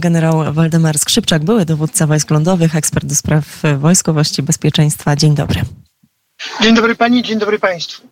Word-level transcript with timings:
Generał 0.00 0.54
Waldemar 0.54 0.98
Skrzypczak, 0.98 1.44
były 1.44 1.64
dowódca 1.64 2.06
wojsk 2.06 2.30
lądowych, 2.30 2.76
ekspert 2.76 3.06
do 3.06 3.14
spraw 3.14 3.44
wojskowości 3.78 4.40
i 4.40 4.44
bezpieczeństwa. 4.44 5.16
Dzień 5.16 5.34
dobry. 5.34 5.62
Dzień 6.62 6.74
dobry 6.74 6.94
pani, 6.94 7.22
dzień 7.22 7.38
dobry 7.38 7.58
państwu. 7.58 8.08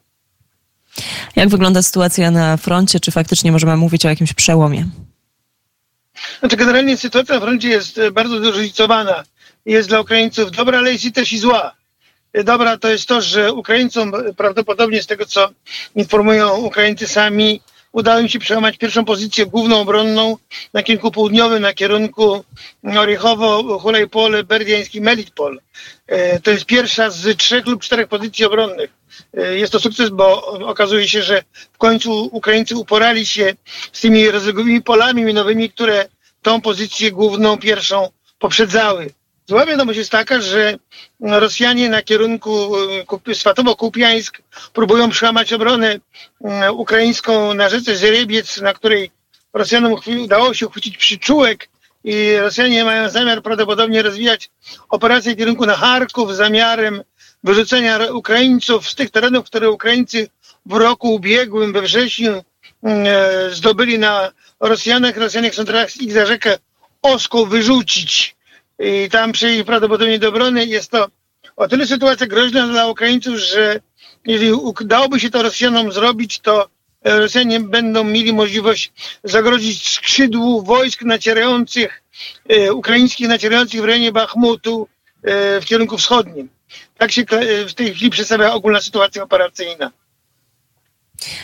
Jak 1.37 1.49
wygląda 1.49 1.83
sytuacja 1.83 2.31
na 2.31 2.57
froncie? 2.57 3.01
Czy 3.01 3.11
faktycznie 3.11 3.53
możemy 3.53 3.77
mówić 3.77 4.07
o 4.07 4.09
jakimś 4.09 4.33
przełomie? 4.33 4.87
Znaczy 6.41 6.57
generalnie 6.57 6.97
sytuacja 6.97 7.35
na 7.35 7.41
froncie 7.41 7.69
jest 7.69 8.01
bardzo 8.13 8.41
zróżnicowana. 8.41 9.25
Jest 9.67 9.89
dla 9.89 10.01
Ukraińców 10.01 10.51
dobra, 10.51 10.79
ale 10.79 10.93
jest 10.93 11.05
i 11.05 11.13
też 11.13 11.33
i 11.33 11.39
zła. 11.39 11.73
Dobra 12.45 12.77
to 12.77 12.89
jest 12.89 13.07
to, 13.09 13.23
że 13.23 13.53
Ukraińcom 13.53 14.13
prawdopodobnie 14.37 15.03
z 15.03 15.07
tego, 15.07 15.27
co 15.27 15.51
informują 15.95 16.57
Ukraińcy 16.57 17.07
sami, 17.07 17.61
udało 17.97 18.21
im 18.21 18.29
się 18.29 18.39
przełamać 18.39 18.79
pierwszą 18.79 19.05
pozycję 19.05 19.47
główną 19.47 19.81
obronną 19.81 20.37
na 20.73 20.83
kierunku 20.83 21.11
południowym, 21.11 21.63
na 21.63 21.75
kierunku 21.75 22.45
Orychowo, 22.99 23.79
Hulejpole, 23.79 24.45
Berdiański, 24.45 25.01
Melitpol. 25.01 25.61
E, 26.07 26.41
to 26.41 26.51
jest 26.51 26.65
pierwsza 26.65 27.11
z 27.11 27.39
trzech 27.39 27.67
lub 27.67 27.83
czterech 27.83 28.09
pozycji 28.09 28.45
obronnych. 28.45 28.91
E, 29.37 29.59
jest 29.59 29.73
to 29.73 29.81
sukces, 29.81 30.11
bo 30.11 30.47
okazuje 30.47 31.09
się, 31.09 31.23
że 31.23 31.43
w 31.73 31.79
końcu 31.79 32.29
Ukraińcy 32.33 32.77
uporali 32.77 33.27
się 33.27 33.55
z 33.93 34.01
tymi 34.01 34.31
rozległymi 34.31 34.83
polami 34.83 35.25
minowymi, 35.25 35.71
które 35.71 36.09
tą 36.43 36.61
pozycję 36.61 37.13
główną, 37.13 37.59
pierwszą 37.59 38.09
poprzedzały. 38.39 39.11
Zła 39.49 39.67
wiadomość 39.67 39.99
jest 39.99 40.11
taka, 40.11 40.41
że 40.41 40.79
Rosjanie 41.21 41.91
na 41.91 42.03
kierunku 42.03 42.77
e, 43.29 43.35
Swatowo-Kupiańsk 43.35 44.43
próbują 44.73 45.11
przełamać 45.11 45.53
obronę 45.53 45.99
e, 46.45 46.73
ukraińską 46.73 47.55
na 47.55 47.69
rzece 47.69 47.97
Zerebiec, 47.97 48.61
na 48.61 48.73
której 48.75 49.11
Rosjanom 49.53 49.95
udało 50.25 50.55
się 50.55 50.67
uchwycić 50.67 50.97
przyczółek 50.97 51.69
i 52.05 52.37
Rosjanie 52.37 52.85
mają 52.85 53.09
zamiar 53.09 53.43
prawdopodobnie 53.43 54.03
rozwijać 54.03 54.51
operację 54.89 55.35
w 55.35 55.39
kierunku 55.39 55.67
na 55.67 55.77
Charków 55.77 56.35
z 56.35 56.37
zamiarem 56.37 57.03
wyrzucenia 57.45 57.99
Ukraińców 58.13 58.91
z 58.91 58.95
tych 58.95 59.11
terenów, 59.11 59.47
które 59.47 59.71
Ukraińcy 59.71 60.29
w 60.67 60.73
roku 60.73 61.15
ubiegłym, 61.15 61.73
we 61.73 61.83
wrześniu, 61.83 62.43
e, 62.85 63.51
zdobyli 63.51 63.99
na 63.99 64.33
Rosjanach. 64.61 65.17
Rosjanie 65.17 65.51
chcą 65.51 65.65
teraz 65.65 65.97
ich 65.97 66.13
za 66.13 66.27
rzekę 66.27 66.59
Oską 67.03 67.45
wyrzucić 67.45 68.36
i 68.79 69.09
tam 69.11 69.33
przyjść 69.33 69.63
prawdopodobnie 69.63 70.19
do 70.19 70.29
obrony. 70.29 70.67
Jest 70.67 70.91
to 70.91 71.09
o 71.57 71.69
tyle 71.69 71.87
sytuacja 71.87 72.27
groźna 72.27 72.67
dla 72.67 72.87
Ukraińców, 72.87 73.37
że 73.37 73.81
jeżeli 74.27 74.53
udałoby 74.53 75.21
się 75.21 75.31
to 75.31 75.43
Rosjanom 75.43 75.93
zrobić, 75.93 76.41
to 76.41 76.69
Rosjanie 77.05 77.61
będą 77.61 78.05
mieli 78.05 78.33
możliwość 78.33 78.93
zagrozić 79.25 79.89
skrzydłu 79.89 80.63
wojsk 80.63 81.03
nacierających, 81.03 82.03
e, 82.49 82.73
ukraińskich 82.73 83.29
nacierających 83.29 83.81
w 83.81 83.85
rejonie 83.85 84.13
Bachmutu 84.13 84.89
e, 85.23 85.61
w 85.61 85.65
kierunku 85.65 85.99
wschodnim. 85.99 86.49
Tak 86.99 87.13
się 87.13 87.25
w 87.69 87.75
tej 87.75 87.95
chwili 87.95 88.11
przedstawia 88.11 88.53
ogólna 88.53 88.81
sytuacja 88.81 89.23
operacyjna. 89.23 89.91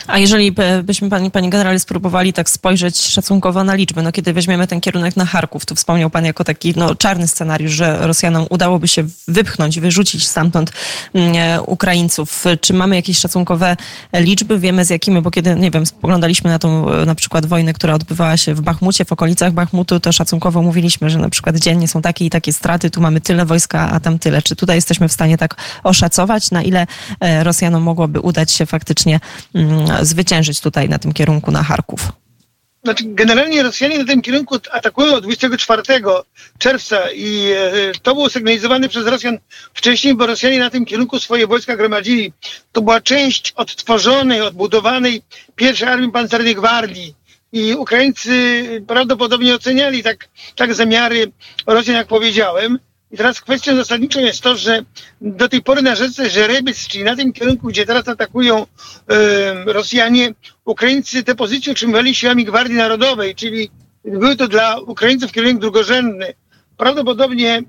A 0.07 0.17
jeżeli 0.17 0.55
byśmy 0.83 1.09
pani, 1.09 1.31
pani 1.31 1.49
generale 1.49 1.79
spróbowali 1.79 2.33
tak 2.33 2.49
spojrzeć 2.49 3.01
szacunkowo 3.01 3.63
na 3.63 3.75
liczby, 3.75 4.01
no 4.01 4.11
kiedy 4.11 4.33
weźmiemy 4.33 4.67
ten 4.67 4.81
kierunek 4.81 5.15
na 5.15 5.25
Charków, 5.25 5.65
tu 5.65 5.75
wspomniał 5.75 6.09
pan 6.09 6.25
jako 6.25 6.43
taki 6.43 6.73
no, 6.75 6.95
czarny 6.95 7.27
scenariusz, 7.27 7.71
że 7.71 8.07
Rosjanom 8.07 8.45
udałoby 8.49 8.87
się 8.87 9.03
wypchnąć, 9.27 9.79
wyrzucić 9.79 10.27
stamtąd 10.27 10.71
mm, 11.13 11.35
e, 11.35 11.61
Ukraińców. 11.61 12.45
Czy 12.61 12.73
mamy 12.73 12.95
jakieś 12.95 13.17
szacunkowe 13.17 13.77
liczby? 14.13 14.59
Wiemy 14.59 14.85
z 14.85 14.89
jakimi, 14.89 15.21
bo 15.21 15.31
kiedy, 15.31 15.55
nie 15.55 15.71
wiem, 15.71 15.85
spoglądaliśmy 15.85 16.49
na 16.49 16.59
tą 16.59 16.91
e, 16.91 17.05
na 17.05 17.15
przykład 17.15 17.45
wojnę, 17.45 17.73
która 17.73 17.93
odbywała 17.93 18.37
się 18.37 18.53
w 18.53 18.61
Bachmucie, 18.61 19.05
w 19.05 19.11
okolicach 19.11 19.53
Bachmutu, 19.53 19.99
to 19.99 20.11
szacunkowo 20.11 20.61
mówiliśmy, 20.61 21.09
że 21.09 21.19
na 21.19 21.29
przykład 21.29 21.57
dziennie 21.57 21.87
są 21.87 22.01
takie 22.01 22.25
i 22.25 22.29
takie 22.29 22.53
straty, 22.53 22.89
tu 22.89 23.01
mamy 23.01 23.21
tyle 23.21 23.45
wojska, 23.45 23.91
a 23.91 23.99
tam 23.99 24.19
tyle. 24.19 24.41
Czy 24.41 24.55
tutaj 24.55 24.77
jesteśmy 24.77 25.07
w 25.07 25.13
stanie 25.13 25.37
tak 25.37 25.55
oszacować, 25.83 26.51
na 26.51 26.63
ile 26.63 26.87
e, 27.19 27.43
Rosjanom 27.43 27.83
mogłoby 27.83 28.19
udać 28.19 28.51
się 28.51 28.65
faktycznie 28.65 29.19
Mm, 29.53 29.62
zwyciężyć 30.01 30.61
tutaj 30.61 30.89
na 30.89 30.99
tym 30.99 31.13
kierunku 31.13 31.51
na 31.51 31.63
Charków? 31.63 32.11
Znaczy, 32.83 33.03
generalnie 33.07 33.63
Rosjanie 33.63 33.97
na 33.97 34.05
tym 34.05 34.21
kierunku 34.21 34.55
atakują 34.71 35.15
od 35.15 35.23
24 35.23 35.81
czerwca 36.57 37.11
i 37.15 37.51
e, 37.51 37.91
to 38.01 38.13
było 38.13 38.29
sygnalizowane 38.29 38.89
przez 38.89 39.07
Rosjan 39.07 39.37
wcześniej, 39.73 40.15
bo 40.15 40.25
Rosjanie 40.25 40.59
na 40.59 40.69
tym 40.69 40.85
kierunku 40.85 41.19
swoje 41.19 41.47
wojska 41.47 41.75
gromadzili. 41.75 42.33
To 42.71 42.81
była 42.81 43.01
część 43.01 43.53
odtworzonej, 43.55 44.41
odbudowanej 44.41 45.21
pierwszej 45.55 45.89
armii 45.89 46.11
pancernej 46.11 46.55
gwardii. 46.55 47.15
I 47.51 47.73
Ukraińcy 47.73 48.63
prawdopodobnie 48.87 49.55
oceniali 49.55 50.03
tak, 50.03 50.29
tak 50.55 50.73
zamiary 50.73 51.31
Rosjan, 51.67 51.95
jak 51.95 52.07
powiedziałem. 52.07 52.79
I 53.13 53.17
teraz 53.17 53.41
kwestią 53.41 53.75
zasadniczą 53.75 54.19
jest 54.19 54.41
to, 54.41 54.57
że 54.57 54.83
do 55.21 55.49
tej 55.49 55.61
pory 55.61 55.81
na 55.81 55.95
rzece 55.95 56.29
Żerebiec, 56.29 56.87
czyli 56.87 57.03
na 57.03 57.15
tym 57.15 57.33
kierunku, 57.33 57.67
gdzie 57.67 57.85
teraz 57.85 58.07
atakują 58.07 58.63
y, 58.63 59.73
Rosjanie, 59.73 60.33
Ukraińcy 60.65 61.23
te 61.23 61.35
pozycje 61.35 61.71
utrzymywali 61.71 62.15
siłami 62.15 62.45
Gwardii 62.45 62.75
Narodowej, 62.77 63.35
czyli 63.35 63.69
były 64.05 64.35
to 64.35 64.47
dla 64.47 64.79
Ukraińców 64.79 65.31
kierunek 65.31 65.57
drugorzędny. 65.59 66.33
Prawdopodobnie 66.77 67.63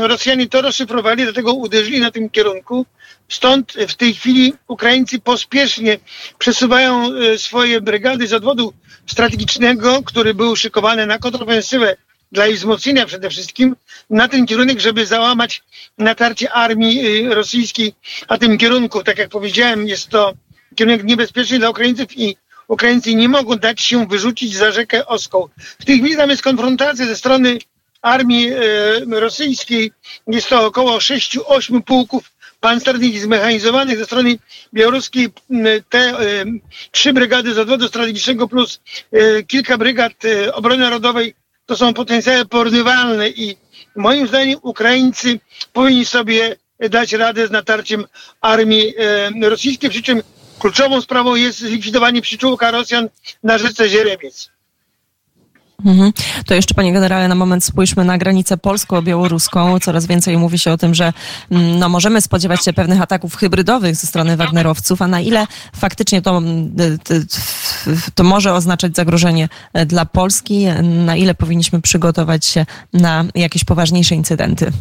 y, 0.00 0.06
Rosjanie 0.08 0.48
to 0.48 0.62
rozszyfrowali, 0.62 1.24
dlatego 1.24 1.52
uderzyli 1.52 2.00
na 2.00 2.10
tym 2.10 2.30
kierunku. 2.30 2.86
Stąd 3.28 3.72
w 3.88 3.94
tej 3.94 4.14
chwili 4.14 4.54
Ukraińcy 4.68 5.18
pospiesznie 5.18 5.98
przesuwają 6.38 7.12
y, 7.12 7.38
swoje 7.38 7.80
brygady 7.80 8.26
z 8.26 8.32
odwodu 8.32 8.72
strategicznego, 9.06 10.02
który 10.02 10.34
był 10.34 10.56
szykowany 10.56 11.06
na 11.06 11.18
kontrofensywę 11.18 11.96
dla 12.32 12.46
jej 12.46 12.56
wzmocnienia 12.56 13.06
przede 13.06 13.30
wszystkim 13.30 13.76
na 14.10 14.28
ten 14.28 14.46
kierunek, 14.46 14.80
żeby 14.80 15.06
załamać 15.06 15.62
natarcie 15.98 16.52
armii 16.52 17.26
y, 17.26 17.34
rosyjskiej 17.34 17.94
a 18.28 18.38
tym 18.38 18.58
kierunku. 18.58 19.04
Tak 19.04 19.18
jak 19.18 19.28
powiedziałem, 19.28 19.88
jest 19.88 20.08
to 20.08 20.32
kierunek 20.76 21.04
niebezpieczny 21.04 21.58
dla 21.58 21.70
Ukraińców 21.70 22.16
i 22.16 22.36
Ukraińcy 22.68 23.14
nie 23.14 23.28
mogą 23.28 23.56
dać 23.56 23.80
się 23.80 24.06
wyrzucić 24.06 24.56
za 24.56 24.72
rzekę 24.72 25.06
Oską. 25.06 25.48
W 25.78 25.84
tej 25.84 25.98
chwili 25.98 26.16
tam 26.16 26.30
jest 26.30 26.42
konfrontacja 26.42 27.06
ze 27.06 27.16
strony 27.16 27.58
armii 28.02 28.52
y, 28.52 29.20
rosyjskiej. 29.20 29.92
Jest 30.26 30.48
to 30.48 30.66
około 30.66 30.98
6-8 30.98 31.82
pułków 31.82 32.32
pancernych 32.60 33.14
i 33.14 33.18
zmechanizowanych 33.18 33.98
ze 33.98 34.04
strony 34.04 34.38
białoruskiej 34.74 35.24
y, 35.26 35.84
te 35.88 36.20
y, 36.20 36.44
trzy 36.90 37.12
brygady 37.12 37.54
z 37.54 37.58
odwodu 37.58 37.88
strategicznego 37.88 38.48
plus 38.48 38.80
kilka 39.46 39.78
brygad 39.78 40.12
obrony 40.52 40.82
narodowej 40.82 41.34
to 41.66 41.76
są 41.76 41.94
potencjały 41.94 42.44
porównywalne 42.46 43.28
i 43.28 43.56
moim 43.96 44.28
zdaniem 44.28 44.58
Ukraińcy 44.62 45.40
powinni 45.72 46.04
sobie 46.04 46.56
dać 46.90 47.12
radę 47.12 47.46
z 47.46 47.50
natarciem 47.50 48.04
armii 48.40 48.94
e, 48.98 49.48
rosyjskiej, 49.48 49.90
przy 49.90 50.02
czym 50.02 50.22
kluczową 50.58 51.00
sprawą 51.00 51.34
jest 51.34 51.58
zlikwidowanie 51.58 52.22
przyczółka 52.22 52.70
Rosjan 52.70 53.08
na 53.42 53.58
rzece 53.58 53.88
Zierebiec. 53.88 54.50
Mhm. 55.84 56.12
To 56.46 56.54
jeszcze, 56.54 56.74
panie 56.74 56.92
generale, 56.92 57.28
na 57.28 57.34
moment 57.34 57.64
spójrzmy 57.64 58.04
na 58.04 58.18
granicę 58.18 58.56
polsko-białoruską. 58.56 59.80
Coraz 59.80 60.06
więcej 60.06 60.38
mówi 60.38 60.58
się 60.58 60.72
o 60.72 60.78
tym, 60.78 60.94
że 60.94 61.12
mm, 61.50 61.78
no, 61.78 61.88
możemy 61.88 62.20
spodziewać 62.20 62.64
się 62.64 62.72
pewnych 62.72 63.02
ataków 63.02 63.36
hybrydowych 63.36 63.96
ze 63.96 64.06
strony 64.06 64.36
Wagnerowców, 64.36 65.02
a 65.02 65.06
na 65.06 65.20
ile 65.20 65.46
faktycznie 65.76 66.22
to, 66.22 66.36
mm, 66.36 66.76
to 68.14 68.24
może 68.24 68.54
oznaczać 68.54 68.96
zagrożenie 68.96 69.48
e, 69.72 69.86
dla 69.86 70.04
Polski, 70.04 70.66
na 70.82 71.16
ile 71.16 71.34
powinniśmy 71.34 71.80
przygotować 71.80 72.46
się 72.46 72.66
na 72.92 73.24
jakieś 73.34 73.64
poważniejsze 73.64 74.14
incydenty? 74.14 74.72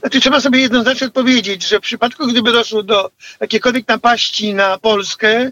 Znaczy, 0.00 0.20
trzeba 0.20 0.40
sobie 0.40 0.60
jednoznacznie 0.60 1.06
odpowiedzieć, 1.06 1.68
że 1.68 1.78
w 1.78 1.82
przypadku, 1.82 2.26
gdyby 2.26 2.52
doszło 2.52 2.82
do 2.82 3.10
jakiejkolwiek 3.40 3.88
napaści 3.88 4.54
na 4.54 4.78
Polskę 4.78 5.30
e, 5.38 5.50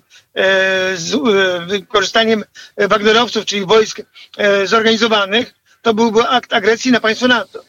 z 0.96 1.14
e, 1.14 1.66
wykorzystaniem 1.66 2.44
Wagnerowców, 2.76 3.44
czyli 3.44 3.66
wojsk 3.66 4.00
e, 4.36 4.66
zorganizowanych, 4.66 5.54
to 5.82 5.94
byłby 5.94 6.22
akt 6.28 6.52
agresji 6.52 6.92
na 6.92 7.00
państwo 7.00 7.28
NATO. 7.28 7.62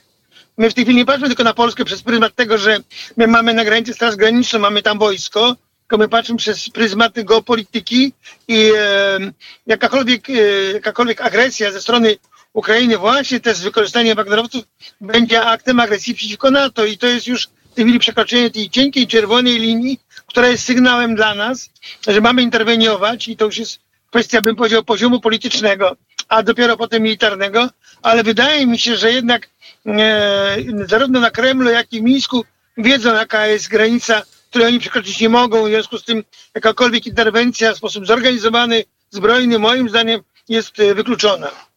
My 0.57 0.69
w 0.69 0.73
tej 0.73 0.83
chwili 0.83 0.97
nie 0.97 1.05
patrzymy 1.05 1.27
tylko 1.27 1.43
na 1.43 1.53
Polskę 1.53 1.85
przez 1.85 2.01
pryzmat 2.01 2.35
tego, 2.35 2.57
że 2.57 2.77
my 3.17 3.27
mamy 3.27 3.53
na 3.53 3.65
granicy 3.65 3.93
Straż 3.93 4.15
Graniczną, 4.15 4.59
mamy 4.59 4.81
tam 4.81 4.99
wojsko, 4.99 5.55
tylko 5.81 5.97
my 5.97 6.09
patrzymy 6.09 6.37
przez 6.37 6.69
pryzmat 6.69 7.13
geopolityki 7.23 8.13
i 8.47 8.71
e, 8.77 9.19
jakakolwiek, 9.67 10.29
e, 10.29 10.33
jakakolwiek 10.73 11.21
agresja 11.21 11.71
ze 11.71 11.81
strony 11.81 12.17
Ukrainy 12.53 12.97
właśnie 12.97 13.39
też 13.39 13.57
z 13.57 13.61
wykorzystaniem 13.61 14.15
Wagnerowców 14.15 14.63
będzie 15.01 15.41
aktem 15.41 15.79
agresji 15.79 16.15
przeciwko 16.15 16.51
NATO 16.51 16.85
i 16.85 16.97
to 16.97 17.07
jest 17.07 17.27
już 17.27 17.47
w 17.71 17.73
tej 17.73 17.85
chwili 17.85 17.99
przekroczenie 17.99 18.51
tej 18.51 18.69
cienkiej 18.69 19.07
czerwonej 19.07 19.59
linii, 19.59 19.99
która 20.27 20.47
jest 20.47 20.63
sygnałem 20.63 21.15
dla 21.15 21.35
nas, 21.35 21.69
że 22.07 22.21
mamy 22.21 22.41
interweniować 22.41 23.27
i 23.27 23.37
to 23.37 23.45
już 23.45 23.57
jest 23.57 23.79
kwestia, 24.09 24.41
bym 24.41 24.55
powiedział, 24.55 24.83
poziomu 24.83 25.19
politycznego, 25.19 25.95
a 26.27 26.43
dopiero 26.43 26.77
potem 26.77 27.03
militarnego, 27.03 27.69
ale 28.01 28.23
wydaje 28.23 28.67
mi 28.67 28.79
się, 28.79 28.95
że 28.95 29.11
jednak 29.11 29.49
e, 29.85 30.57
zarówno 30.85 31.19
na 31.19 31.31
Kremlu, 31.31 31.69
jak 31.69 31.93
i 31.93 31.99
w 31.99 32.03
Mińsku 32.03 32.45
wiedzą, 32.77 33.13
jaka 33.13 33.47
jest 33.47 33.67
granica, 33.69 34.21
której 34.49 34.67
oni 34.67 34.79
przekroczyć 34.79 35.19
nie 35.19 35.29
mogą, 35.29 35.63
w 35.63 35.67
związku 35.67 35.97
z 35.97 36.03
tym 36.03 36.23
jakakolwiek 36.55 37.07
interwencja 37.07 37.73
w 37.73 37.77
sposób 37.77 38.07
zorganizowany, 38.07 38.83
zbrojny, 39.09 39.59
moim 39.59 39.89
zdaniem 39.89 40.21
jest 40.49 40.79
e, 40.79 40.95
wykluczona. 40.95 41.70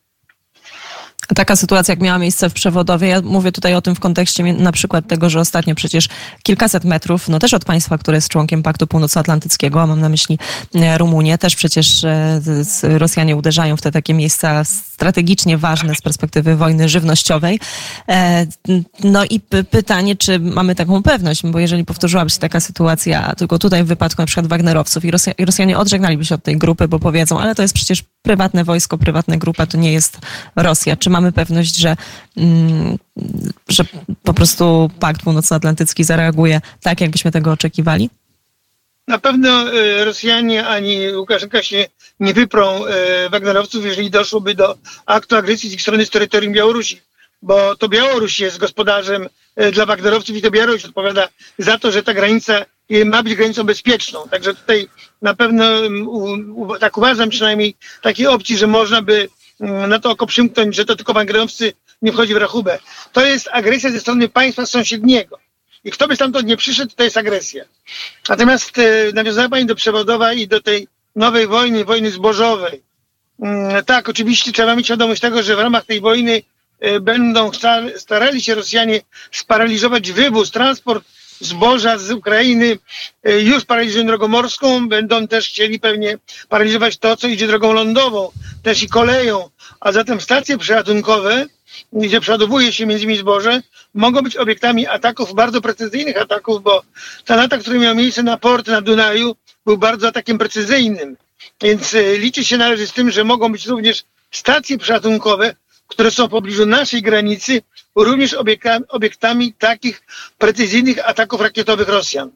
Taka 1.34 1.56
sytuacja, 1.56 1.92
jak 1.92 2.00
miała 2.00 2.18
miejsce 2.18 2.50
w 2.50 2.52
przewodowie, 2.52 3.08
ja 3.08 3.20
mówię 3.20 3.52
tutaj 3.52 3.74
o 3.74 3.82
tym 3.82 3.94
w 3.94 4.00
kontekście 4.00 4.52
na 4.52 4.72
przykład 4.72 5.06
tego, 5.06 5.30
że 5.30 5.40
ostatnio 5.40 5.74
przecież 5.74 6.08
kilkaset 6.42 6.84
metrów, 6.84 7.28
no 7.28 7.38
też 7.38 7.54
od 7.54 7.64
państwa, 7.64 7.98
które 7.98 8.16
jest 8.16 8.28
członkiem 8.28 8.62
Paktu 8.62 8.86
Północnoatlantyckiego, 8.86 9.82
a 9.82 9.86
mam 9.86 10.00
na 10.00 10.08
myśli 10.08 10.38
e, 10.74 10.98
Rumunię, 10.98 11.38
też 11.38 11.56
przecież 11.56 12.04
e, 12.04 12.40
Rosjanie 12.82 13.36
uderzają 13.36 13.76
w 13.76 13.82
te 13.82 13.92
takie 13.92 14.14
miejsca 14.14 14.64
strategicznie 14.64 15.58
ważne 15.58 15.94
z 15.94 16.02
perspektywy 16.02 16.56
wojny 16.56 16.88
żywnościowej. 16.88 17.60
E, 18.08 18.46
no 19.04 19.24
i 19.24 19.40
pytanie, 19.70 20.16
czy 20.16 20.38
mamy 20.38 20.74
taką 20.74 21.02
pewność, 21.02 21.46
bo 21.46 21.58
jeżeli 21.58 21.84
powtórzyłaby 21.84 22.30
się 22.30 22.38
taka 22.38 22.60
sytuacja, 22.60 23.34
tylko 23.34 23.58
tutaj 23.58 23.84
w 23.84 23.86
wypadku 23.86 24.22
na 24.22 24.26
przykład 24.26 24.46
Wagnerowców 24.46 25.04
i 25.04 25.10
Rosjanie 25.44 25.78
odżegnaliby 25.78 26.24
się 26.24 26.34
od 26.34 26.42
tej 26.42 26.58
grupy, 26.58 26.88
bo 26.88 26.98
powiedzą, 26.98 27.40
ale 27.40 27.54
to 27.54 27.62
jest 27.62 27.74
przecież 27.74 28.04
prywatne 28.22 28.64
wojsko, 28.64 28.98
prywatna 28.98 29.36
grupa, 29.36 29.66
to 29.66 29.78
nie 29.78 29.92
jest 29.92 30.18
Rosja. 30.56 30.96
Czy 30.96 31.10
mamy 31.14 31.32
pewność, 31.32 31.76
że, 31.76 31.96
mm, 32.36 32.98
że 33.68 33.84
po 34.22 34.34
prostu 34.34 34.90
Pakt 35.00 35.22
Północnoatlantycki 35.22 36.04
zareaguje 36.04 36.60
tak, 36.82 37.00
jakbyśmy 37.00 37.30
tego 37.30 37.52
oczekiwali? 37.52 38.10
Na 39.08 39.18
pewno 39.18 39.72
e, 39.72 40.04
Rosjanie 40.04 40.66
ani 40.66 41.12
Łukaszenka 41.16 41.62
się 41.62 41.86
nie 42.20 42.34
wyprą 42.34 42.86
e, 42.86 43.30
Wagnerowców, 43.30 43.84
jeżeli 43.84 44.10
doszłoby 44.10 44.54
do 44.54 44.76
aktu 45.06 45.36
agresji 45.36 45.70
z 45.70 45.72
ich 45.72 45.82
strony 45.82 46.06
z 46.06 46.10
terytorium 46.10 46.52
Białorusi, 46.52 47.00
bo 47.42 47.76
to 47.76 47.88
Białoruś 47.88 48.40
jest 48.40 48.58
gospodarzem 48.58 49.28
e, 49.56 49.72
dla 49.72 49.86
Wagnerowców 49.86 50.36
i 50.36 50.42
to 50.42 50.50
Białoruś 50.50 50.84
odpowiada 50.84 51.28
za 51.58 51.78
to, 51.78 51.92
że 51.92 52.02
ta 52.02 52.14
granica 52.14 52.64
ma 53.04 53.22
być 53.22 53.34
granicą 53.34 53.64
bezpieczną. 53.64 54.28
Także 54.30 54.54
tutaj 54.54 54.88
na 55.22 55.34
pewno, 55.34 55.64
tak 56.80 56.98
uważam 56.98 57.28
przynajmniej, 57.28 57.76
takiej 58.02 58.26
opcji, 58.26 58.58
że 58.58 58.66
można 58.66 59.02
by 59.02 59.28
na 59.60 59.98
to 59.98 60.10
oko 60.10 60.26
przymknąć, 60.26 60.76
że 60.76 60.84
to 60.84 60.96
tylko 60.96 61.12
Wagnerowcy 61.12 61.72
nie 62.02 62.12
wchodzi 62.12 62.34
w 62.34 62.36
rachubę. 62.36 62.78
To 63.12 63.26
jest 63.26 63.48
agresja 63.52 63.90
ze 63.90 64.00
strony 64.00 64.28
państwa 64.28 64.66
sąsiedniego. 64.66 65.38
I 65.84 65.90
kto 65.90 66.08
by 66.08 66.16
stamtąd 66.16 66.46
nie 66.46 66.56
przyszedł, 66.56 66.92
to 66.96 67.04
jest 67.04 67.16
agresja. 67.16 67.64
Natomiast 68.28 68.78
e, 68.78 68.82
nawiązała 69.14 69.48
Pani 69.48 69.66
do 69.66 69.74
przewodowa 69.74 70.32
i 70.32 70.48
do 70.48 70.60
tej 70.60 70.88
nowej 71.16 71.46
wojny, 71.46 71.84
wojny 71.84 72.10
zbożowej. 72.10 72.82
Mm, 73.40 73.84
tak, 73.84 74.08
oczywiście 74.08 74.52
trzeba 74.52 74.76
mieć 74.76 74.86
świadomość 74.86 75.20
tego, 75.20 75.42
że 75.42 75.56
w 75.56 75.58
ramach 75.58 75.84
tej 75.86 76.00
wojny 76.00 76.42
e, 76.80 77.00
będą 77.00 77.50
starali 77.96 78.42
się 78.42 78.54
Rosjanie 78.54 79.00
sparaliżować 79.32 80.12
wywóz, 80.12 80.50
transport 80.50 81.04
zboża 81.40 81.98
z 81.98 82.10
Ukrainy 82.10 82.78
e, 83.24 83.40
już 83.40 83.64
paraliżują 83.64 84.06
drogą 84.06 84.28
morską, 84.28 84.88
będą 84.88 85.28
też 85.28 85.48
chcieli 85.48 85.80
pewnie 85.80 86.18
paraliżować 86.48 86.98
to, 86.98 87.16
co 87.16 87.28
idzie 87.28 87.46
drogą 87.46 87.72
lądową, 87.72 88.30
też 88.62 88.82
i 88.82 88.88
koleją, 88.88 89.50
a 89.80 89.92
zatem 89.92 90.20
stacje 90.20 90.58
przeładunkowe, 90.58 91.46
gdzie 91.92 92.20
przeładowuje 92.20 92.72
się 92.72 92.86
między 92.86 93.04
innymi 93.04 93.18
zboże, 93.18 93.62
mogą 93.94 94.22
być 94.22 94.36
obiektami 94.36 94.86
ataków, 94.86 95.34
bardzo 95.34 95.60
precyzyjnych 95.60 96.22
ataków, 96.22 96.62
bo 96.62 96.82
ten 97.24 97.38
atak, 97.38 97.60
który 97.60 97.78
miał 97.78 97.94
miejsce 97.94 98.22
na 98.22 98.36
port 98.36 98.66
na 98.66 98.80
Dunaju, 98.80 99.36
był 99.66 99.78
bardzo 99.78 100.08
atakiem 100.08 100.38
precyzyjnym. 100.38 101.16
Więc 101.62 101.94
e, 101.94 102.18
liczy 102.18 102.44
się 102.44 102.56
należy 102.56 102.86
z 102.86 102.92
tym, 102.92 103.10
że 103.10 103.24
mogą 103.24 103.52
być 103.52 103.66
również 103.66 104.04
stacje 104.30 104.78
przeładunkowe, 104.78 105.54
które 105.88 106.10
są 106.10 106.26
w 106.26 106.30
pobliżu 106.30 106.66
naszej 106.66 107.02
granicy, 107.02 107.62
również 107.94 108.34
obiektami, 108.34 108.84
obiektami 108.88 109.52
takich 109.52 110.02
precyzyjnych 110.38 111.08
ataków 111.08 111.40
rakietowych 111.40 111.88
Rosjan. 111.88 112.30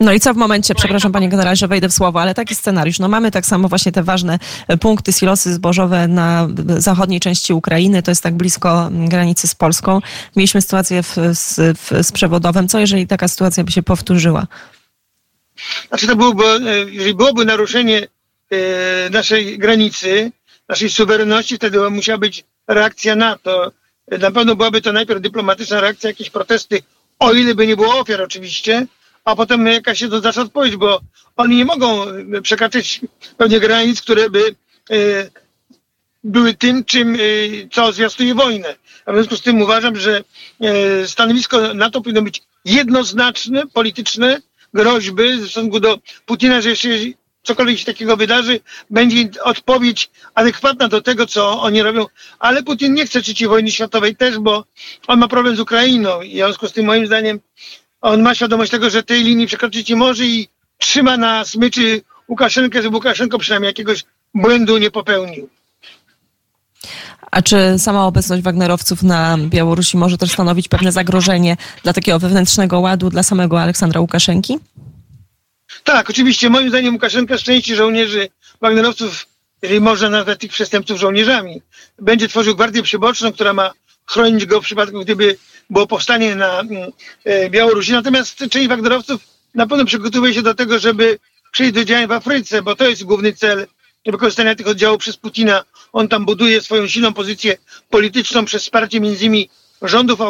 No 0.00 0.12
i 0.12 0.20
co 0.20 0.34
w 0.34 0.36
momencie, 0.36 0.74
przepraszam 0.74 1.12
panie 1.12 1.28
generale, 1.28 1.56
że 1.56 1.68
wejdę 1.68 1.88
w 1.88 1.92
słowo, 1.92 2.20
ale 2.20 2.34
taki 2.34 2.54
scenariusz. 2.54 2.98
No 2.98 3.08
mamy 3.08 3.30
tak 3.30 3.46
samo 3.46 3.68
właśnie 3.68 3.92
te 3.92 4.02
ważne 4.02 4.38
punkty, 4.80 5.12
silosy 5.12 5.54
zbożowe 5.54 6.08
na 6.08 6.48
zachodniej 6.76 7.20
części 7.20 7.52
Ukrainy, 7.52 8.02
to 8.02 8.10
jest 8.10 8.22
tak 8.22 8.34
blisko 8.34 8.88
granicy 8.92 9.48
z 9.48 9.54
Polską. 9.54 10.00
Mieliśmy 10.36 10.62
sytuację 10.62 11.02
w, 11.02 11.16
z, 11.32 11.78
w, 11.78 12.06
z 12.06 12.12
przewodowem. 12.12 12.68
Co 12.68 12.78
jeżeli 12.78 13.06
taka 13.06 13.28
sytuacja 13.28 13.64
by 13.64 13.72
się 13.72 13.82
powtórzyła? 13.82 14.46
Znaczy 15.88 16.06
to 16.06 16.16
byłoby, 16.16 16.44
e, 16.44 16.78
jeżeli 16.78 17.14
byłoby 17.14 17.44
naruszenie 17.44 18.06
e, 18.50 19.10
naszej 19.10 19.58
granicy, 19.58 20.32
naszej 20.68 20.90
suwerenności, 20.90 21.56
wtedy 21.56 21.90
musiała 21.90 22.18
być 22.18 22.44
reakcja 22.66 23.16
na 23.16 23.38
to. 23.38 23.72
Na 24.18 24.30
pewno 24.30 24.56
byłaby 24.56 24.80
to 24.80 24.92
najpierw 24.92 25.20
dyplomatyczna 25.20 25.80
reakcja, 25.80 26.10
jakieś 26.10 26.30
protesty, 26.30 26.82
o 27.18 27.32
ile 27.32 27.54
by 27.54 27.66
nie 27.66 27.76
było 27.76 27.98
ofiar 27.98 28.22
oczywiście, 28.22 28.86
a 29.24 29.36
potem 29.36 29.66
jakaś 29.66 29.98
się 29.98 30.08
to 30.08 30.20
zacznie 30.20 30.42
odpowiedź, 30.42 30.76
bo 30.76 31.00
oni 31.36 31.56
nie 31.56 31.64
mogą 31.64 32.04
przekraczać 32.42 33.00
pewnie 33.36 33.60
granic, 33.60 34.02
które 34.02 34.30
by 34.30 34.54
e, 34.90 34.94
były 36.24 36.54
tym, 36.54 36.84
czym, 36.84 37.14
e, 37.14 37.18
co 37.72 37.92
zwiastuje 37.92 38.34
wojnę. 38.34 38.74
A 39.06 39.12
w 39.12 39.14
związku 39.14 39.36
z 39.36 39.42
tym 39.42 39.62
uważam, 39.62 39.96
że 39.96 40.24
e, 40.60 41.08
stanowisko 41.08 41.74
NATO 41.74 42.00
powinno 42.00 42.22
być 42.22 42.42
jednoznaczne, 42.64 43.66
polityczne, 43.66 44.40
groźby 44.74 45.36
w 45.36 45.42
stosunku 45.50 45.80
do 45.80 45.98
Putina, 46.26 46.60
że 46.60 46.68
jeśli 46.68 47.16
cokolwiek 47.42 47.78
się 47.78 47.84
takiego 47.84 48.16
wydarzy, 48.16 48.60
będzie 48.90 49.30
odpowiedź 49.42 50.10
adekwatna 50.34 50.88
do 50.88 51.00
tego, 51.02 51.26
co 51.26 51.62
oni 51.62 51.82
robią. 51.82 52.06
Ale 52.38 52.62
Putin 52.62 52.94
nie 52.94 53.06
chce 53.06 53.22
trzeciej 53.22 53.48
wojny 53.48 53.70
światowej 53.70 54.16
też, 54.16 54.38
bo 54.38 54.64
on 55.06 55.18
ma 55.18 55.28
problem 55.28 55.56
z 55.56 55.60
Ukrainą 55.60 56.22
i 56.22 56.30
w 56.30 56.34
związku 56.34 56.68
z 56.68 56.72
tym 56.72 56.86
moim 56.86 57.06
zdaniem 57.06 57.40
on 58.00 58.22
ma 58.22 58.34
świadomość 58.34 58.70
tego, 58.70 58.90
że 58.90 59.02
tej 59.02 59.24
linii 59.24 59.46
przekroczyć 59.46 59.88
nie 59.88 59.96
może 59.96 60.24
i 60.24 60.48
trzyma 60.78 61.16
na 61.16 61.44
smyczy 61.44 62.02
Łukaszenkę, 62.28 62.82
żeby 62.82 62.96
Łukaszenko 62.96 63.38
przynajmniej 63.38 63.68
jakiegoś 63.68 64.04
błędu 64.34 64.78
nie 64.78 64.90
popełnił. 64.90 65.48
A 67.30 67.42
czy 67.42 67.78
sama 67.78 68.06
obecność 68.06 68.42
Wagnerowców 68.42 69.02
na 69.02 69.38
Białorusi 69.38 69.96
może 69.96 70.18
też 70.18 70.32
stanowić 70.32 70.68
pewne 70.68 70.92
zagrożenie 70.92 71.56
dla 71.82 71.92
takiego 71.92 72.18
wewnętrznego 72.18 72.80
ładu 72.80 73.10
dla 73.10 73.22
samego 73.22 73.60
Aleksandra 73.60 74.00
Łukaszenki? 74.00 74.58
Tak, 75.88 76.10
oczywiście. 76.10 76.50
Moim 76.50 76.68
zdaniem 76.68 76.94
Łukaszenka 76.94 77.38
z 77.38 77.42
części 77.42 77.74
żołnierzy 77.74 78.28
Wagnerowców, 78.60 79.26
jeżeli 79.62 79.80
można 79.80 80.10
nazwać 80.10 80.40
tych 80.40 80.50
przestępców 80.50 80.98
żołnierzami, 80.98 81.62
będzie 81.98 82.28
tworzył 82.28 82.54
gwardię 82.54 82.82
przyboczną, 82.82 83.32
która 83.32 83.52
ma 83.52 83.72
chronić 84.06 84.46
go 84.46 84.60
w 84.60 84.64
przypadku, 84.64 85.00
gdyby 85.00 85.36
było 85.70 85.86
powstanie 85.86 86.34
na 86.34 86.60
mm, 86.60 86.90
e, 87.24 87.50
Białorusi. 87.50 87.92
Natomiast 87.92 88.38
część 88.50 88.68
Wagnerowców 88.68 89.20
na 89.54 89.66
pewno 89.66 89.84
przygotowuje 89.84 90.34
się 90.34 90.42
do 90.42 90.54
tego, 90.54 90.78
żeby 90.78 91.18
przejść 91.52 91.72
do 91.72 91.84
działań 91.84 92.06
w 92.06 92.12
Afryce, 92.12 92.62
bo 92.62 92.76
to 92.76 92.88
jest 92.88 93.04
główny 93.04 93.32
cel 93.32 93.66
wykorzystania 94.06 94.54
tych 94.54 94.68
oddziałów 94.68 95.00
przez 95.00 95.16
Putina. 95.16 95.64
On 95.92 96.08
tam 96.08 96.24
buduje 96.24 96.60
swoją 96.60 96.88
silną 96.88 97.12
pozycję 97.12 97.56
polityczną 97.90 98.44
przez 98.44 98.62
wsparcie 98.62 99.00
między 99.00 99.24
innymi 99.24 99.50
rządów 99.82 100.20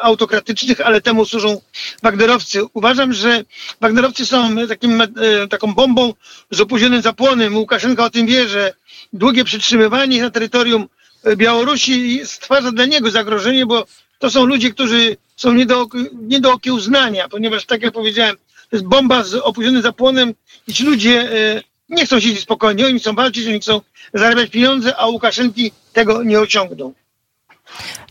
autokratycznych, 0.00 0.80
ale 0.80 1.00
temu 1.00 1.24
służą 1.24 1.60
Wagnerowcy. 2.02 2.60
Uważam, 2.72 3.12
że 3.12 3.44
Wagnerowcy 3.80 4.26
są 4.26 4.56
takim, 4.68 5.00
e, 5.00 5.06
taką 5.50 5.74
bombą 5.74 6.14
z 6.50 6.60
opóźnionym 6.60 7.02
zapłonem. 7.02 7.56
Łukaszenka 7.56 8.04
o 8.04 8.10
tym 8.10 8.26
wie, 8.26 8.48
że 8.48 8.74
długie 9.12 9.44
przytrzymywanie 9.44 10.22
na 10.22 10.30
terytorium 10.30 10.88
Białorusi 11.36 12.20
stwarza 12.24 12.72
dla 12.72 12.86
niego 12.86 13.10
zagrożenie, 13.10 13.66
bo 13.66 13.86
to 14.18 14.30
są 14.30 14.44
ludzie, 14.44 14.70
którzy 14.70 15.16
są 15.36 15.52
nie 15.52 15.66
do, 15.66 15.86
nie 16.12 16.40
do 16.40 16.52
okiełznania, 16.52 17.28
ponieważ 17.28 17.64
tak 17.64 17.82
jak 17.82 17.92
powiedziałem, 17.92 18.36
to 18.70 18.76
jest 18.76 18.86
bomba 18.86 19.24
z 19.24 19.34
opóźnionym 19.34 19.82
zapłonem 19.82 20.34
i 20.66 20.74
ci 20.74 20.84
ludzie 20.84 21.32
e, 21.32 21.62
nie 21.88 22.06
chcą 22.06 22.20
siedzieć 22.20 22.40
spokojnie, 22.40 22.86
oni 22.86 22.98
chcą 22.98 23.14
walczyć, 23.14 23.46
oni 23.46 23.60
chcą 23.60 23.80
zarabiać 24.14 24.50
pieniądze, 24.50 24.96
a 24.96 25.06
Łukaszenki 25.06 25.72
tego 25.92 26.22
nie 26.22 26.40
osiągną. 26.40 26.92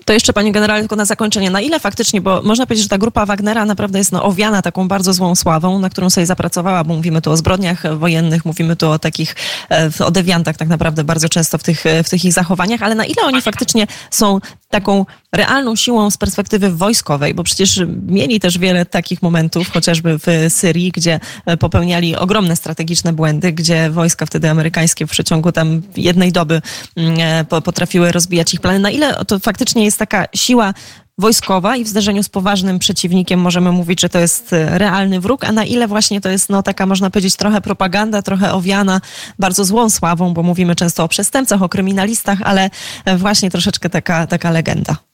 To 0.07 0.13
jeszcze, 0.13 0.33
panie 0.33 0.51
generale, 0.51 0.79
tylko 0.79 0.95
na 0.95 1.05
zakończenie. 1.05 1.49
Na 1.49 1.61
ile 1.61 1.79
faktycznie, 1.79 2.21
bo 2.21 2.41
można 2.41 2.65
powiedzieć, 2.65 2.83
że 2.83 2.89
ta 2.89 2.97
grupa 2.97 3.25
Wagnera 3.25 3.65
naprawdę 3.65 3.97
jest 3.97 4.11
no, 4.11 4.23
owiana 4.23 4.61
taką 4.61 4.87
bardzo 4.87 5.13
złą 5.13 5.35
sławą, 5.35 5.79
na 5.79 5.89
którą 5.89 6.09
sobie 6.09 6.25
zapracowała, 6.25 6.83
bo 6.83 6.95
mówimy 6.95 7.21
tu 7.21 7.31
o 7.31 7.37
zbrodniach 7.37 7.97
wojennych, 7.97 8.45
mówimy 8.45 8.75
tu 8.75 8.89
o 8.89 8.99
takich, 8.99 9.35
e, 9.71 9.89
o 10.05 10.11
dewiantach 10.11 10.57
tak 10.57 10.67
naprawdę 10.67 11.03
bardzo 11.03 11.29
często 11.29 11.57
w 11.57 11.63
tych, 11.63 11.85
e, 11.85 12.03
w 12.03 12.09
tych 12.09 12.25
ich 12.25 12.33
zachowaniach, 12.33 12.83
ale 12.83 12.95
na 12.95 13.05
ile 13.05 13.23
oni 13.23 13.41
faktycznie 13.41 13.87
są 14.11 14.39
taką 14.69 15.05
realną 15.37 15.75
siłą 15.75 16.11
z 16.11 16.17
perspektywy 16.17 16.71
wojskowej, 16.71 17.33
bo 17.33 17.43
przecież 17.43 17.81
mieli 18.07 18.39
też 18.39 18.57
wiele 18.57 18.85
takich 18.85 19.21
momentów, 19.21 19.69
chociażby 19.69 20.17
w 20.19 20.53
Syrii, 20.53 20.91
gdzie 20.91 21.19
e, 21.45 21.57
popełniali 21.57 22.15
ogromne 22.15 22.55
strategiczne 22.55 23.13
błędy, 23.13 23.51
gdzie 23.51 23.89
wojska 23.89 24.25
wtedy 24.25 24.49
amerykańskie 24.49 25.07
w 25.07 25.09
przeciągu 25.09 25.51
tam 25.51 25.81
jednej 25.97 26.31
doby 26.31 26.61
mm, 26.95 27.45
potrafiły 27.45 28.11
rozbijać 28.11 28.53
ich 28.53 28.61
plany. 28.61 28.79
Na 28.79 28.89
ile 28.89 29.25
to 29.25 29.39
faktycznie 29.39 29.85
jest 29.85 29.99
taka 29.99 30.25
siła 30.35 30.73
wojskowa 31.17 31.75
i 31.75 31.83
w 31.83 31.87
zderzeniu 31.87 32.23
z 32.23 32.29
poważnym 32.29 32.79
przeciwnikiem 32.79 33.39
możemy 33.39 33.71
mówić, 33.71 34.01
że 34.01 34.09
to 34.09 34.19
jest 34.19 34.53
e, 34.53 34.77
realny 34.77 35.19
wróg, 35.19 35.43
a 35.43 35.51
na 35.51 35.65
ile 35.65 35.87
właśnie 35.87 36.21
to 36.21 36.29
jest 36.29 36.49
no, 36.49 36.63
taka, 36.63 36.85
można 36.85 37.09
powiedzieć, 37.09 37.35
trochę 37.35 37.61
propaganda, 37.61 38.21
trochę 38.21 38.53
owiana 38.53 39.01
bardzo 39.39 39.65
złą 39.65 39.89
sławą, 39.89 40.33
bo 40.33 40.43
mówimy 40.43 40.75
często 40.75 41.03
o 41.03 41.07
przestępcach, 41.07 41.61
o 41.61 41.69
kryminalistach, 41.69 42.39
ale 42.41 42.69
e, 43.05 43.17
właśnie 43.17 43.51
troszeczkę 43.51 43.89
taka, 43.89 44.27
taka 44.27 44.51
legenda. 44.51 45.06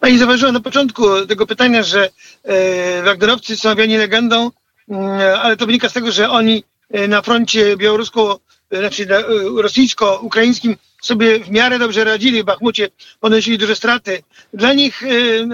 Pani 0.00 0.18
zauważyła 0.18 0.52
na 0.52 0.60
początku 0.60 1.26
tego 1.26 1.46
pytania, 1.46 1.82
że 1.82 2.08
e, 2.44 3.02
Wagnerowcy 3.02 3.56
są 3.56 3.70
owiani 3.70 3.96
legendą, 3.96 4.50
mm, 4.88 5.10
ale 5.42 5.56
to 5.56 5.66
wynika 5.66 5.88
z 5.88 5.92
tego, 5.92 6.12
że 6.12 6.30
oni 6.30 6.64
e, 6.90 7.08
na 7.08 7.22
froncie 7.22 7.76
białorusko 7.76 8.40
znaczy 8.70 9.06
na, 9.06 9.18
rosyjsko-ukraińskim 9.62 10.76
sobie 11.02 11.38
w 11.38 11.50
miarę 11.50 11.78
dobrze 11.78 12.04
radzili 12.04 12.42
w 12.42 12.46
Bachmucie, 12.46 12.88
ponosili 13.20 13.58
duże 13.58 13.76
straty. 13.76 14.22
Dla 14.54 14.72
nich 14.72 15.02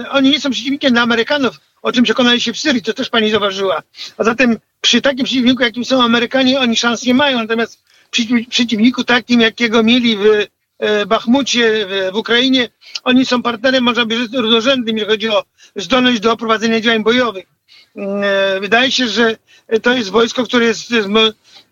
oni 0.09 0.29
nie 0.29 0.39
są 0.39 0.49
przeciwnikiem 0.49 0.93
dla 0.93 1.01
Amerykanów, 1.01 1.55
o 1.81 1.91
czym 1.91 2.03
przekonali 2.03 2.41
się 2.41 2.53
w 2.53 2.59
Syrii, 2.59 2.81
to 2.81 2.93
też 2.93 3.09
pani 3.09 3.31
zauważyła. 3.31 3.83
A 4.17 4.23
zatem 4.23 4.57
przy 4.81 5.01
takim 5.01 5.25
przeciwniku, 5.25 5.63
jakim 5.63 5.85
są 5.85 6.03
Amerykanie, 6.03 6.59
oni 6.59 6.75
szans 6.75 7.03
nie 7.03 7.13
mają, 7.13 7.37
natomiast 7.37 7.83
przy 8.11 8.23
przeciwniku 8.49 9.03
takim, 9.03 9.41
jakiego 9.41 9.83
mieli 9.83 10.17
w 10.17 10.21
Bachmucie, 11.07 11.85
w, 11.85 12.13
w 12.13 12.15
Ukrainie, 12.15 12.69
oni 13.03 13.25
są 13.25 13.41
partnerem, 13.41 13.83
można 13.83 14.05
rzec, 14.17 14.33
równorzędnym, 14.33 14.97
jeżeli 14.97 15.11
chodzi 15.11 15.29
o 15.29 15.43
zdolność 15.75 16.19
do 16.19 16.37
prowadzenia 16.37 16.81
działań 16.81 17.03
bojowych. 17.03 17.45
Wydaje 18.61 18.91
się, 18.91 19.07
że 19.07 19.37
to 19.81 19.93
jest 19.93 20.09
wojsko, 20.09 20.43
które 20.43 20.65
jest 20.65 20.93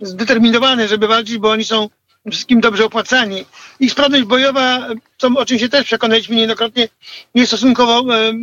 zdeterminowane, 0.02 0.88
żeby 0.88 1.08
walczyć, 1.08 1.38
bo 1.38 1.52
oni 1.52 1.64
są 1.64 1.90
wszystkim 2.32 2.62
dobrze 2.62 2.86
opłacani. 2.86 3.46
Ich 3.80 3.92
sprawność 3.92 4.24
bojowa, 4.24 4.88
co, 5.18 5.28
o 5.28 5.46
czym 5.46 5.60
się 5.60 5.70
też 5.70 5.86
przekonaliśmy 5.86 6.36
niejednokrotnie, 6.36 6.88
jest 7.36 7.50
stosunkowo 7.50 8.16
e, 8.16 8.34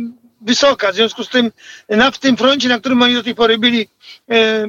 wysoka. 0.41 0.91
W 0.91 0.95
związku 0.95 1.23
z 1.23 1.29
tym 1.29 1.51
na 1.89 2.11
w 2.11 2.19
tym 2.19 2.37
froncie, 2.37 2.69
na 2.69 2.79
którym 2.79 3.01
oni 3.01 3.13
do 3.13 3.23
tej 3.23 3.35
pory 3.35 3.57
byli, 3.57 3.87
e, 4.31 4.67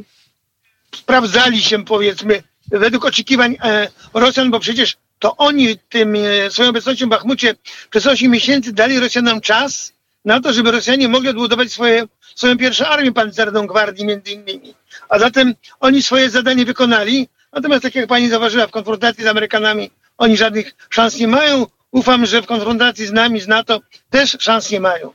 sprawdzali 0.94 1.62
się 1.62 1.84
powiedzmy 1.84 2.42
według 2.70 3.04
oczekiwań 3.04 3.56
e, 3.62 3.88
Rosjan, 4.14 4.50
bo 4.50 4.60
przecież 4.60 4.96
to 5.26 5.36
oni 5.36 5.78
tym 5.78 6.16
e, 6.16 6.50
swoją 6.50 6.68
obecnością 6.68 7.06
w 7.06 7.08
Bachmucie 7.08 7.54
przez 7.90 8.06
8 8.06 8.30
miesięcy 8.30 8.72
dali 8.72 9.00
Rosjanom 9.00 9.40
czas 9.40 9.92
na 10.24 10.40
to, 10.40 10.52
żeby 10.52 10.70
Rosjanie 10.70 11.08
mogli 11.08 11.28
odbudować 11.28 11.72
swoje, 11.72 12.04
swoją 12.34 12.58
pierwszą 12.58 12.86
armię 12.86 13.12
pancerną 13.12 13.66
gwardii 13.66 14.06
między 14.06 14.32
innymi. 14.32 14.74
A 15.08 15.18
zatem 15.18 15.54
oni 15.80 16.02
swoje 16.02 16.30
zadanie 16.30 16.64
wykonali, 16.64 17.28
natomiast 17.52 17.82
tak 17.82 17.94
jak 17.94 18.06
pani 18.06 18.28
zauważyła, 18.28 18.66
w 18.66 18.70
konfrontacji 18.70 19.24
z 19.24 19.26
Amerykanami 19.26 19.90
oni 20.18 20.36
żadnych 20.36 20.74
szans 20.90 21.18
nie 21.18 21.28
mają. 21.28 21.66
Ufam, 21.90 22.26
że 22.26 22.42
w 22.42 22.46
konfrontacji 22.46 23.06
z 23.06 23.12
nami, 23.12 23.40
z 23.40 23.48
NATO 23.48 23.80
też 24.10 24.36
szans 24.40 24.70
nie 24.70 24.80
mają. 24.80 25.12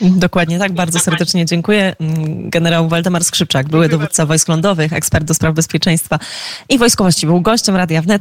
Dokładnie 0.00 0.58
tak, 0.58 0.72
bardzo 0.72 0.98
serdecznie 0.98 1.46
dziękuję. 1.46 1.96
Generał 2.44 2.88
Waldemar 2.88 3.24
Skrzypczak, 3.24 3.68
były 3.68 3.88
dowódca 3.88 4.26
wojsk 4.26 4.48
lądowych, 4.48 4.92
ekspert 4.92 5.24
do 5.24 5.34
spraw 5.34 5.54
bezpieczeństwa 5.54 6.18
i 6.68 6.78
wojskowości, 6.78 7.26
był 7.26 7.40
gościem 7.40 7.76
Radia 7.76 8.02
Wnet. 8.02 8.18